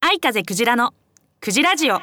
[0.00, 0.94] 愛風クジラの
[1.40, 1.94] クジラジオ。
[1.94, 2.00] は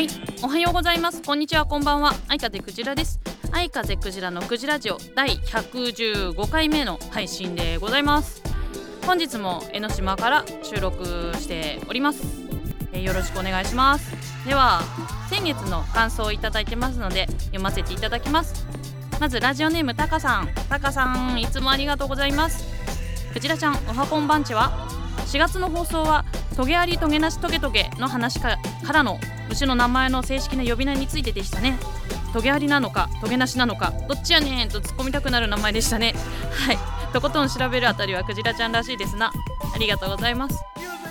[0.00, 0.06] い
[0.44, 1.22] おはようございます。
[1.22, 2.12] こんにちはこんばんは。
[2.28, 3.18] 愛風クジラです。
[3.50, 8.49] 愛風クジラのクジラジオ第115回目の配信でございます
[9.06, 11.04] 本日も江ノ島から収録
[11.38, 12.22] しております、
[12.92, 14.14] えーよろしくお願いします。
[14.46, 14.82] では
[15.28, 18.66] 先月の感想をいただいてますので読ませていただきます。
[19.20, 20.48] まずラジオネームたかさん。
[20.68, 22.64] たかさんいつもありがとうございます。
[23.32, 24.88] クジラちゃんおはこんばんちは。
[25.26, 26.24] 4月の放送は
[26.56, 29.18] トゲありトゲなしトゲトゲの話かからの
[29.50, 31.78] 牛の名前の正式な呼び名についてでしたね。
[32.32, 36.14] トゲありなのかトゲなしなのかどっちやねんと突っ込みたくなる名前でしたね。
[36.50, 36.99] はい。
[37.12, 39.32] とことん調べるあたりはクジラちゃんらしいですな。
[39.74, 40.62] ありがとうございます。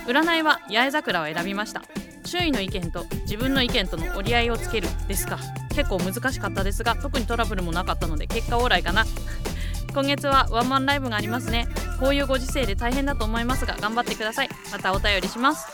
[0.07, 1.83] 占いは八重桜を選びました。
[2.25, 5.39] 周囲の意見と自分の意見との折り合いをつけるですか。
[5.75, 9.03] 結構難しかったですが特にトラブルもなかったので結果オーライかな。
[9.93, 11.67] 今月はワンマンライブがありますね。
[11.99, 14.49] こういうご時世で大変だと思いますが頑張ってください。
[14.71, 15.67] またお便りします。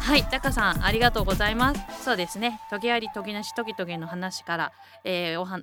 [0.00, 1.80] はい、タカさんありがとうございます。
[2.02, 2.60] そうですね。
[2.70, 4.72] トゲありトゲなしトゲトゲの話から、
[5.04, 5.60] えーおは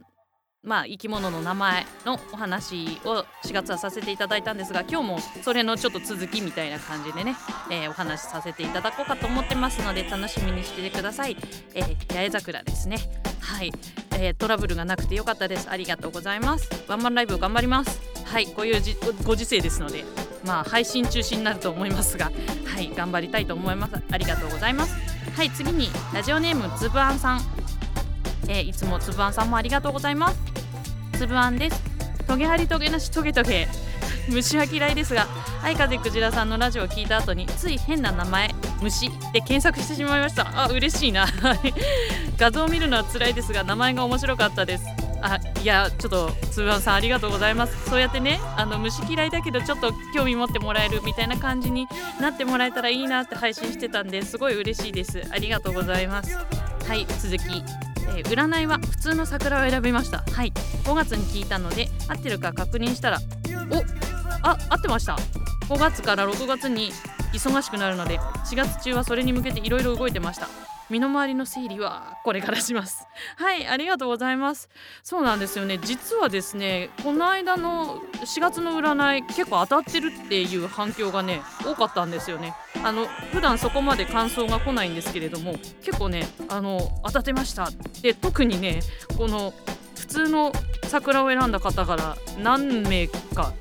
[0.64, 7.36] まあ生き物の名前のお話を4月はさせていただいたんですが今日もそれのちょっと続きみたいな感じでね、
[7.70, 11.36] えーお話しさせていただこうかと思ってますので楽しみにしててください、
[11.74, 12.98] えー八重桜ですね。
[13.42, 13.72] はい、
[14.12, 15.70] えートラブルがなくてよかったです。
[15.70, 16.70] ありがとうございます。
[16.88, 18.00] ワンマンライブ頑張ります。
[18.24, 18.48] はい。
[18.48, 20.06] こういうじご時世ですので
[20.46, 22.32] まあ配信中止になると思いますが
[22.66, 22.90] はい。
[22.96, 23.96] 頑張りたいと思います。
[24.12, 24.96] ありがとうございます。
[25.36, 25.50] はい。
[25.52, 27.42] 次にラジオネームつぶあんさん。
[28.48, 30.53] えーいつもつぶあんさんもありがとうございます。
[31.14, 31.82] つぶあんです。
[32.28, 33.68] トゲハリトゲなしトゲトゲ。
[34.30, 35.28] 虫は嫌いですが
[35.62, 40.64] 相風クジラさんのラジオを聞いた後につい変な名前虫で検索してしまいました。
[40.64, 41.28] あ嬉しいな。
[42.38, 44.86] 画像を見るのは辛いですが名前が面白かったです。
[45.22, 47.90] あいやちょっとつぶあんさんありがとうございます。
[47.90, 51.88] そうやってねあの虫嫌いだけどちょっと興味持ってもらえるみたいな感じに
[52.20, 55.22] なってもらえたらいいなって配信してたんですごい嬉しいです。
[55.32, 56.38] ありがとうございます。
[56.88, 57.93] はい続き。
[58.16, 60.24] えー占いは普通の桜を選びました。
[60.32, 60.52] はい。
[60.84, 63.20] 5月に聞いたので合ってるか確認したら
[63.72, 65.18] おあ合ってました。
[65.70, 66.92] 5月から6月に
[67.34, 70.48] 忙しくなるので4月中はそれに向けていろいろ動いてました。
[70.90, 73.08] 身の回りの整理はこれからします。
[73.38, 74.70] はいありがとうございます。
[75.02, 75.80] そうなんですよね。
[75.82, 82.54] 実はですねこの間の4月の占い結構当たってるっていう反響がね多かったんですよね。
[82.84, 87.70] あの普段そこまで感想が来ないんですけれども結構ねあの当たってました。
[88.02, 88.82] で特にね
[89.18, 89.54] この
[89.96, 90.52] 普通の
[90.88, 93.54] 桜を選んだ方から何名か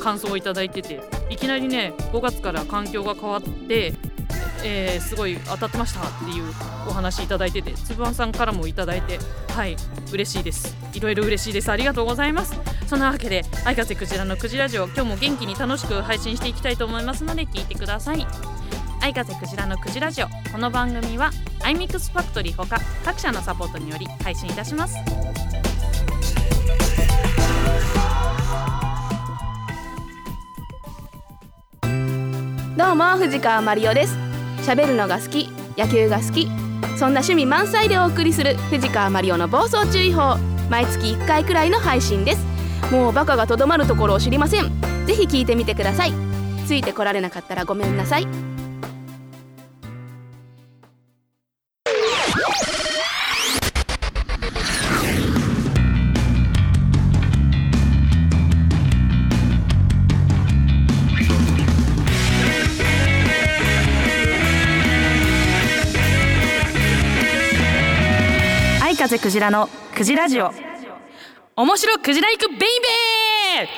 [0.00, 3.92] 感想をいただいてていきなりね5月から環境が変わって、
[4.62, 6.44] えーすごい当たってましたっていう
[6.88, 9.76] お話いただいててつぶあんさんからもいただいてはい
[10.12, 10.76] 嬉しいです。
[10.92, 11.70] いろいろ嬉しいです。
[11.70, 12.54] ありがとうございます。
[12.86, 18.26] そんなわけで相風クジラのクジラジオ今日も元気に楽しく配信していきたいと思いますので聞いてください。
[19.00, 24.96] 相風クジラのクジラジオこの番組は iMix ファクトリーほか各社のサポートにより配信いたします。
[32.76, 34.29] どうも藤川マリオです。
[34.62, 36.48] 喋るのが好き野球が好き
[36.96, 40.36] そんな趣味満載でお送りする藤川マリオの暴走注意報
[40.70, 42.46] 毎月1回くらいの配信です。
[42.92, 44.80] もうバカがとどまるところを知りません。
[45.06, 46.12] ぜひ聞いてみてください。
[46.66, 48.49] ついてこられなかったらごめんなさい。
[69.22, 70.50] クジラのクジラジオ。
[71.54, 73.68] 面白クジラ行くベイベー！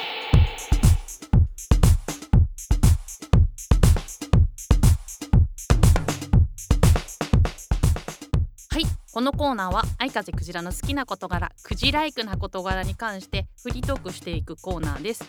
[8.70, 15.24] はいこのコーナーは相風クジラの好きな事柄クジライクな事柄に関してフリートークしていくコーナーです、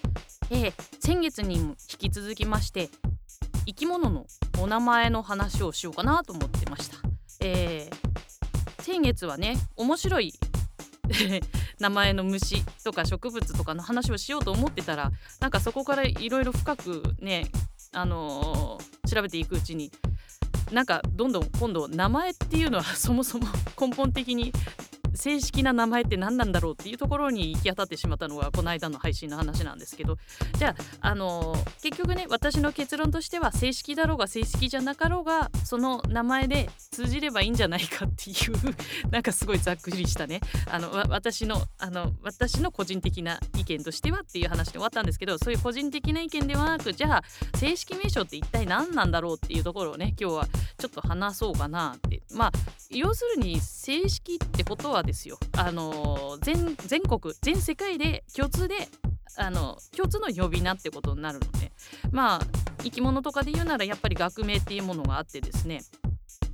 [0.51, 2.89] えー先月にも引き続きまして
[3.65, 4.27] 生き物の
[4.59, 6.97] お名前の話をしようかなと思ってました、
[7.41, 8.02] えー
[8.83, 10.33] 先月はね面白い
[11.79, 17.49] 名前の虫とか植物とかの話をしようと思ってたらなんかそこからいろいろ深くね
[17.93, 19.91] あのー調べていくうちに
[20.71, 23.47] なんかどんどん今度名前っていうのは そもそも
[23.79, 24.51] 根本的に
[25.15, 30.17] 正式な名前って何なんだろうっていうところに行き当たってしまったのがこの間の配信の話なんですけど。
[30.57, 40.41] じゃあ、あの結局ね私の結論としては正式だろうが正式じゃなかろうがその名前で通じればいいんじゃないかっていうなんかすごいざっくりしたね。
[40.69, 47.23] あの私のあの私の個人的な意見としてはっていう話で終わったんですけどそういう個人的な意見ではなくじゃあ
[47.57, 52.21] 正式名称って一体何なんだろうっていうところをね今日はちょっと話そうかなって。
[52.33, 52.51] まあ
[52.89, 55.37] 要するに正式ってことはですよ。
[55.57, 58.89] あの全全国全世界で共通で
[59.37, 61.71] あの共通の呼び名ってことになるので
[62.11, 62.39] まあ
[62.83, 65.81] 生き物とかで言うならやっぱり学名っていうものがあってですね。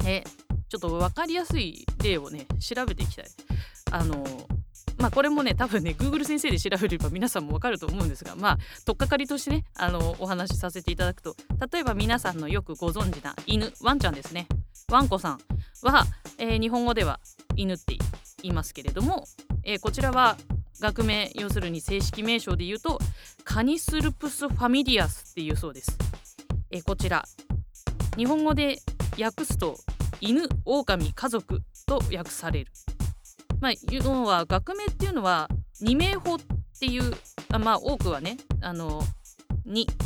[0.05, 0.23] えー
[0.69, 3.25] ちょっと分かりやすい例をね調べていきたい。
[3.91, 4.23] あの
[4.99, 11.35] まあこれもね多分ね Google 先生で調べれば皆さんもわかると思うんですがまあ取っかかりとしてねあのお話しさせていただくと
[11.71, 14.47] 例えば皆さんのよくご存知な犬ワンちゃんですね。
[14.91, 15.39] ワンコさん
[15.83, 16.05] は、
[16.37, 17.19] えー日本語では
[17.55, 17.95] 犬って
[18.43, 19.25] いますけれども、
[19.63, 20.37] えーこちらは
[20.79, 22.99] 学名要するに正式名称で言うと
[23.43, 25.97] カニスルプスファミリアスっていうそうです、
[26.71, 27.25] えーこちら
[28.17, 28.79] 日本語で
[29.19, 29.77] 訳すと
[30.21, 32.71] 犬狼家族と訳される
[33.59, 35.49] まあ要は学名っていうのは
[35.81, 36.39] 二名法っ
[36.79, 37.13] ていう
[37.59, 39.01] まあ多くはねあの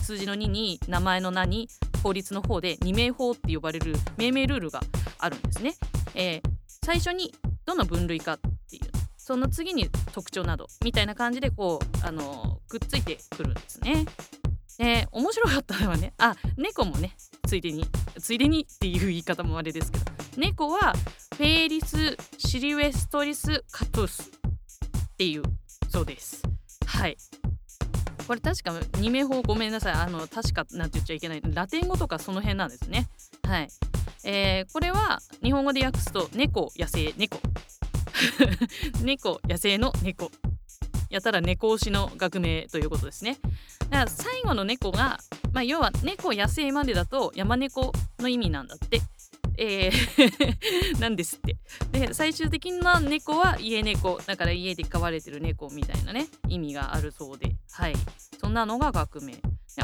[0.02, 1.70] 数字の2に名前の名に
[2.02, 4.82] 法律の方で二名法って呼ばれる命名ルールが
[5.20, 5.76] あるんですね。
[6.16, 6.54] えー
[6.86, 7.34] 最初に
[7.66, 8.40] どの分類かっ
[8.70, 8.84] ていう。
[9.18, 14.06] その次に特徴などみたいな感じでこうあのくっついてくるんですね。
[14.80, 17.16] えー面白かったのはねあ猫もね
[17.48, 17.86] ついでに
[18.20, 20.06] ついでにっていう言い方もあれですけど
[20.36, 20.94] 猫は
[21.38, 24.32] フェイリス・シリウエストリス・カトゥス
[25.14, 25.44] っていう
[25.90, 26.42] そうです。
[26.86, 27.16] はい。
[28.28, 29.94] これ確か二名法ごめんなさい。
[29.94, 31.42] あの確かなんて言っちゃいけない。
[31.44, 33.08] ラテン語とかその辺なんですね。
[33.44, 33.68] はい、
[34.24, 37.40] えーこれは日本語で訳すと猫野生猫。
[39.04, 40.32] 猫野生の猫。
[41.10, 43.38] やたら猫推しの学名ということですね。
[43.90, 45.20] だから最後の猫が、
[45.52, 49.02] まあ、要は猫野生までだと山猫の意味なんだって。
[49.56, 51.58] えー なんですって。
[51.92, 54.20] で最終的な猫は家猫。
[54.26, 57.56] だから家で飼われてる猫みたいなね意味があるそうで。
[57.72, 57.94] はい。
[58.40, 59.40] そんなのが学名。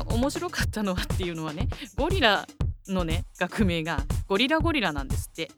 [0.07, 2.47] 面白かったのはっていうのはねゴリラ
[2.89, 5.51] のね学名がゴリラゴリラなんですって。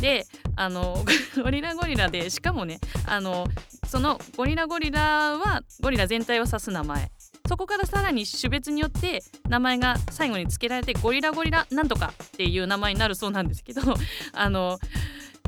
[0.00, 0.26] で
[0.56, 1.04] あの
[1.42, 3.46] ゴリラゴリラでしかもねあの
[3.86, 7.10] そのゴリラゴリラはゴリラ全体を指す名前。
[7.46, 13.82] そこからさらに種別によって名前が最後に付けられてゴリラゴリラなんとかっていう名前になるそうなんですけど
[14.32, 14.78] あの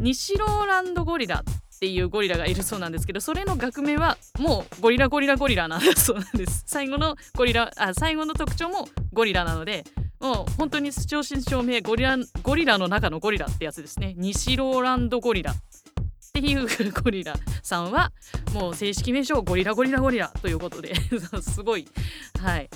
[0.03, 1.43] 西ローランドゴリラ
[1.77, 6.65] っていうゴリラがいるそうなんですけどそれの学名はもうゴリラゴリラゴリラなんだそうなんです。
[6.67, 9.85] 最後のゴリラあ最後の特徴もゴリラなので
[10.21, 14.15] もう本当に正真正銘ゴリラゴリラの中のゴリラってやつですね。
[14.17, 15.57] 西ローランドゴリラっ
[16.33, 17.35] ていうゴリラ。
[17.63, 18.13] さんは
[18.55, 20.95] もう正式名称ゴリラゴリラゴリラということで。
[21.43, 21.87] すごい。
[22.41, 22.69] はい。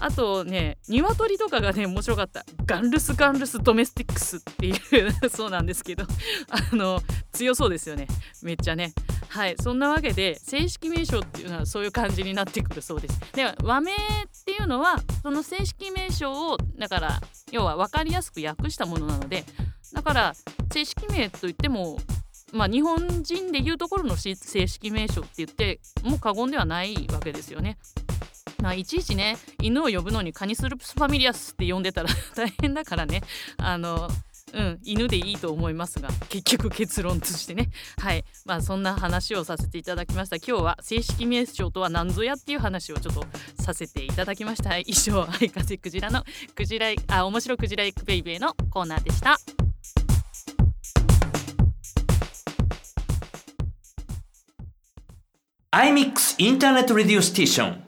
[0.00, 2.44] あとね鶏とかがね面白かった。
[2.64, 4.78] ガンルスガンルスドメスティックスっていう
[5.30, 6.04] そうなんですけど。
[6.50, 7.02] あの
[7.32, 8.06] 強そうですよね。
[8.42, 8.92] めっちゃね。
[9.28, 9.56] はい。
[9.60, 13.20] そんなわけで正式名称っていうのはそういう感じになってくるそうです。
[13.32, 13.96] で和名っ
[14.44, 19.44] ていうのはその正式名称をだから要は分かりやすく訳したものなので
[19.92, 20.32] だから
[20.72, 21.98] 正式名といっても
[22.52, 27.78] まあ日本人でいうところの正式名称って言ってもう過言ではないわけですよね。
[28.62, 33.22] まあ、いちいちね犬を呼ぶのにカニスルプスファミリアスって呼んでたら 大変だからね。
[33.56, 34.10] あの
[34.54, 37.70] うん犬でいいと思いますが結局結論としてね。
[37.98, 38.24] はい。
[38.46, 40.36] まあそんな話をさせていただきました。
[40.36, 43.26] 今日は正式名称とは何ぞやっていう話をちょっと
[43.62, 44.76] させていただきました。
[44.78, 46.24] 以上愛風クジラの
[46.54, 49.38] クジラジオ面白クジライクベイベーのコーナーでした。
[55.70, 57.87] アイミックスインターネットレディオステーション。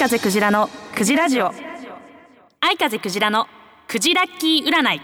[0.00, 1.52] 風クジラのクジラジオ。
[2.60, 3.46] 愛風クジラの
[3.86, 5.02] クジラッキー占い。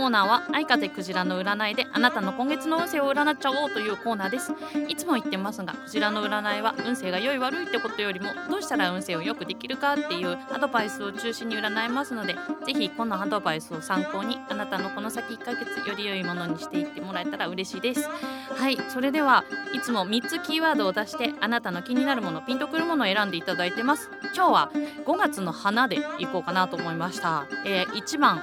[0.00, 4.54] コーナーは愛風クジラの占いであなたの今月の運勢を占っちゃおうというコーナーです
[4.88, 12.32] いつも言ってますがクジラの占いは運勢が良い悪いってことよりもどうしたら運勢を良くできるかっていうアドバイスを中心に占いますので
[12.64, 18.08] ぜひこのアドバイスを参考にあなたのこの先1ヶ月より良いものにしていってもらえたら嬉しいです。
[18.08, 24.10] はいそれではいつも3つキーワードを出してあなたの気になるものピンとくるものを選んでいただいてます。
[24.34, 24.70] 今日は
[25.04, 28.38] 5月の花でいこうかなと思いました、えー、1番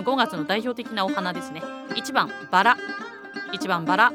[0.00, 1.62] 5月の代表的なお花ですね。
[1.90, 2.76] 1番バラ。
[3.52, 4.12] 1番バラ。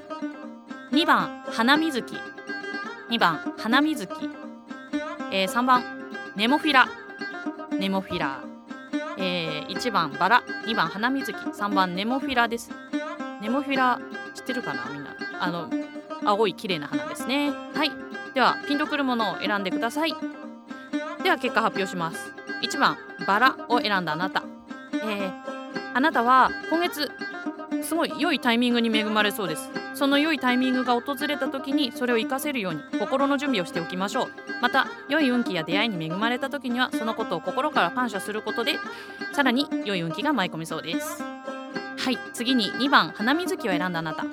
[0.92, 2.16] 2番花水木。
[3.10, 4.14] 2番花水木、
[5.32, 5.84] えー、3番
[6.36, 6.88] ネモフィラ。
[7.72, 8.42] ネモフィラ、
[9.18, 10.44] えー、1番バラ。
[10.66, 11.40] 2番花水木。
[11.40, 12.72] 3番ネモフィラです。
[13.42, 14.00] ネモフィラ
[14.34, 15.16] 知ってるかなみんな。
[15.40, 15.70] あの
[16.26, 17.52] 青い綺麗な花ですね。
[17.52, 17.92] はい。
[18.34, 20.14] ではピンとくるものを選んでください。
[21.24, 22.34] では結果発表します。
[22.62, 24.44] 1番バラを選んだあなた、
[24.94, 25.47] えー、
[25.98, 27.10] あなたは今月
[27.82, 29.68] すごい良いタイミングに恵まれそうです。
[29.96, 34.28] その良いタイミングが訪れた時にそれを活かせるように心の準備をしておきましょう。
[34.62, 38.76] また良い運気や出会いに恵まれた時にはそのことを心から感謝することで
[39.34, 41.24] さらに良い運気が舞い込みそうです。
[41.24, 44.24] はい次に2番花水木を選んだあなた。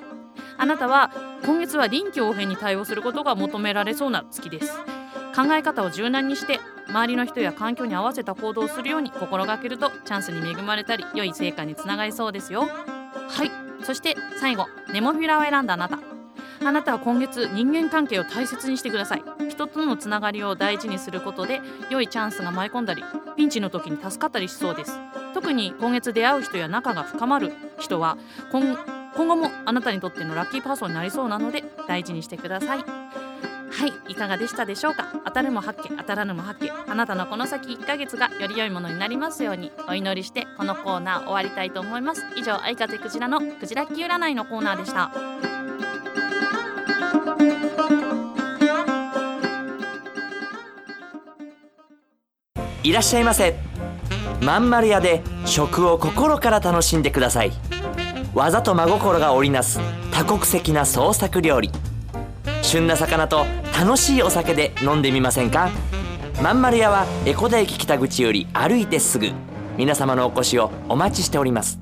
[0.59, 1.09] あなたは
[1.47, 4.94] 今月は臨機応変に対応することが求められそうな月です。
[5.35, 12.61] 考え方を柔軟にして周りの人や環境に合わせた行動をするように心がけるとチャンスに恵まれたり良い成果につながりそうですよ。
[12.61, 13.51] はい。
[13.83, 15.99] そして最後ネモフィラを選んだあなた。
[16.63, 19.23] あなたは今月人間関係を大切にしてください。
[19.49, 23.03] 人とのつながりを大事にすることで良いチャンスが舞い込んだり
[23.35, 24.97] ピンチの時に助かったりしそうです。
[25.33, 27.51] 特に今月出会う人や仲が深まる。
[27.77, 28.17] 人は
[28.51, 28.77] 今
[29.15, 32.79] 今後もあなたにとってのラッキーパーソンになりそうなので大事にしてください
[33.77, 35.07] はいいかがでしたでしょうか？
[35.25, 36.71] 当たるも八卦当たらぬも八卦。
[36.89, 39.71] あなたのこの先1ヶ月がより良いものになりますように。
[39.89, 42.23] お祈りしてこのコーナー終わりたいと思います。
[42.37, 45.11] 以上愛風クジラのクジラッキ占いのコーナーでした。
[52.81, 53.55] いらっしゃいませ。
[54.41, 57.51] まん丸屋で食を心から楽しんでください。
[58.33, 59.79] 技と真心が織りなす
[60.13, 61.71] 多国籍な創作料理。
[62.65, 63.45] 旬な魚と
[63.79, 65.69] 楽しいお酒で飲んでみませんか？
[66.41, 69.31] まん丸屋は江古田駅北口より歩いてすぐ。
[69.77, 71.79] 皆様のお越しをお待ちしております。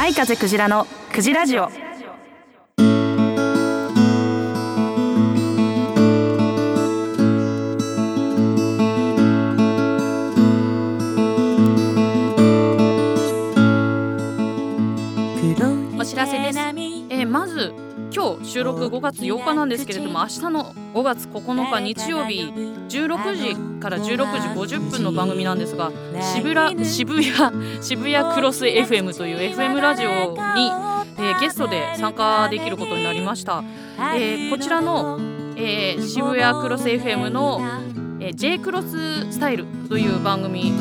[0.00, 1.70] 愛風クジラのクジラジオ。
[18.52, 25.90] 収録5月8日なんですけれども明日の5月9日日曜日16時から16時50分の番組なんですが
[26.20, 33.64] 渋谷渋谷渋谷クロス FM という FM ラジオに、えーゲストで参加できることになりました、
[33.98, 35.18] えーこちらの、
[35.56, 37.58] えー渋谷クロス FM の、
[38.20, 40.72] えー J クロススタイルという番組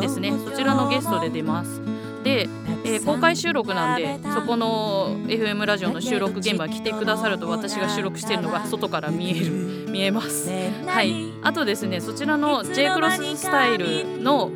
[0.00, 0.32] ですね。
[0.32, 1.89] そちらのゲストで出ます。
[2.22, 2.48] で、
[2.84, 9.50] えー公開収録なんでそこの FM ラジオの収録現場来てくださると私が収録してるのが外から見える
[9.90, 10.50] 見えます。
[10.86, 11.30] はい。
[11.42, 14.50] あとですねそちらの J クロススタイルの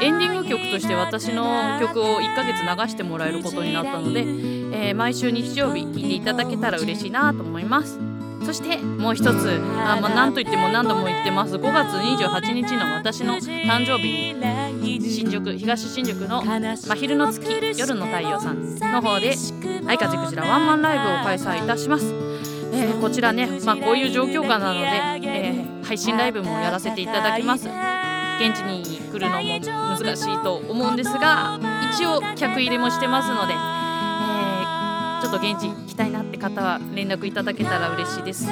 [0.00, 7.98] エンディング曲として私の曲を1ヶ月流してもらえることになったので、えー毎週日曜日聴いていただけたら嬉しいなと思います。
[8.44, 11.56] そしてもう一つあ、まあ、何と言っても何度も言ってます。
[11.56, 14.40] 5月28日の私の誕生日に
[15.00, 19.34] 新宿東新宿の真昼の月夜の太陽さんの方で
[19.86, 22.06] 「愛風クジラワンマンライブ」を開催いたします、
[22.72, 24.86] えーこちらね、まあ、こういう状況下なので、
[25.22, 27.66] えー配信ライブもやらせていただきます。
[27.66, 31.58] 現地に来るのも難しいと思うんですが
[31.92, 33.68] 一応客入れもしてますので、えー
[35.20, 38.46] ちょっと現地行きたいなって方は連絡いただけたら嬉しいです、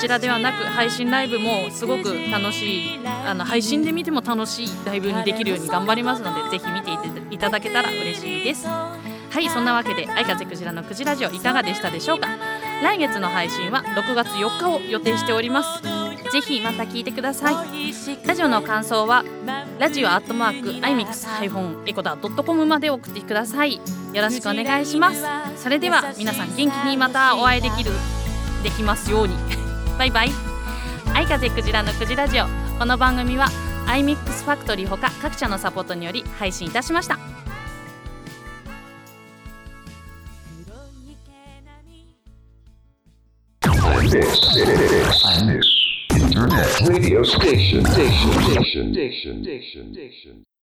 [0.00, 6.90] ちらではなく配信ライブもすごく楽しいあの配信で見ても楽しいライブにできるように頑張りますのでぜひ見て
[7.34, 8.66] いただけたら嬉しいです。
[8.66, 8.98] は
[9.40, 12.28] いそんなわけで「愛風クジラのクジラジオ」いかがでしたでしょうか？
[12.82, 15.82] 来月の配信は6月4日を予定しております。
[16.32, 17.54] ぜひまた聞いてください。
[18.26, 19.24] ラジオの感想は
[19.78, 23.74] ラジオアットマークアイミックスハイフンエコダドットコムまで送ってください。
[23.76, 25.22] よろしくお願いします。
[25.56, 27.92] それでは皆さん元気にまたお会いできる、
[28.64, 29.59] できますように。
[30.00, 30.30] バイバイ。
[31.14, 32.46] 愛風クジラのクジラジオ。
[32.78, 33.48] この番組は
[33.86, 37.18] iMix ファクトリーほか各社のサポートにより配信いたしました。